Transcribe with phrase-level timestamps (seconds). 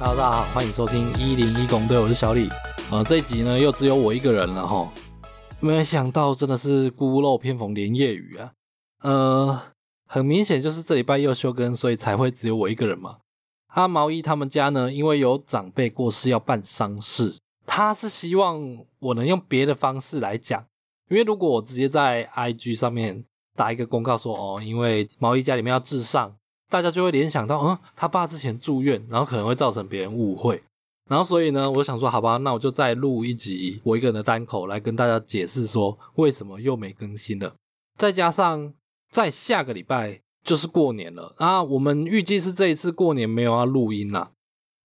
[0.00, 2.48] 大家好，欢迎收听一零一公队，我是小李。
[2.88, 4.88] 呃，这一集呢又只有我一个人了哈，
[5.58, 8.52] 没想到真的是孤陋偏逢连夜雨啊。
[9.02, 9.60] 呃，
[10.06, 13.18] 很明显就是这礼拜又休更，所以才会只有我一个人嘛。
[13.74, 20.64] 阿、毛衣他们家呢，因为有长辈过世要办丧事，他是希望我能用别的方式来讲，
[21.10, 23.24] 因为如果我直接在 IG 上面
[23.56, 26.37] 打一个公告说哦，因为毛衣家里面要治丧。
[26.70, 30.62] 大家就会联想到，嗯，他爸之前住院，然后可能会造成别人误会，
[31.08, 37.54] 然后所以呢，我想说，好吧，那我就再录一集我一个人的单口来跟大家解释说为什么又没更新了。
[37.96, 38.74] 再加上
[39.10, 44.32] 在下个礼拜就是过年了啊，我们预计是这一次过年没有要录音啦，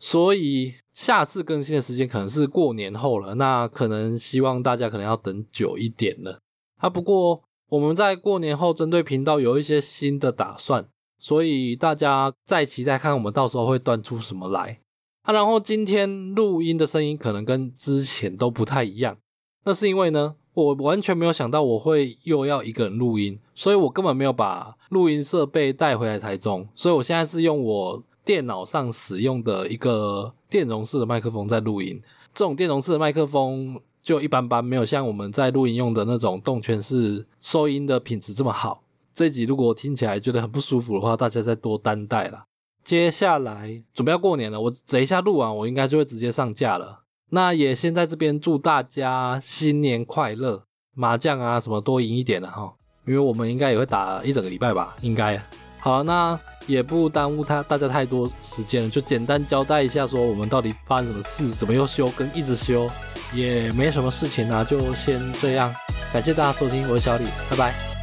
[0.00, 3.36] 所以下次更新的时间可能是过年后了。
[3.36, 6.40] 那可能希望大家可能要等久一点了
[6.78, 6.90] 啊。
[6.90, 10.88] 不过我们在过年后针对频道有一些新的打算。
[11.18, 14.80] 所以大家再期待看我们到时候会端出什么来
[15.22, 15.32] 啊！
[15.32, 19.16] 然后今天录音的声音可能跟之前都不太一样，
[19.64, 32.00] 那是因为呢，我完全没有想到我会又要一个人录音，所以我根本没有把录音设备带回来台中，所以我现在是用我电脑上使用的一个电容式的麦克风在录音。
[32.34, 38.82] 这种电容式的麦克风就一般般，没有像我们在录音用的那种动圈式收音的品质这么好。
[39.18, 42.44] 这集如果听起来觉得很不舒服的话，大家再多担待啦。
[42.84, 47.00] 接下来准备要过年了，我等一下录完，我应该就会直接上架了。
[47.30, 50.62] 那也先在这边祝大家新年快乐，
[50.94, 52.72] 麻将啊什么多赢一点了哈，
[53.08, 55.36] 因为我们应该也会打一整个礼拜吧，应该。
[55.80, 56.38] 好，那
[56.68, 62.86] 也不耽误他大家太多时间了，就简单交代一下，说我们到底发生什么事，怎么又修，跟一直修，
[63.34, 65.74] 也没什么事情啊，就先这样。
[66.12, 67.97] 感谢大家收听，我是小李，拜拜。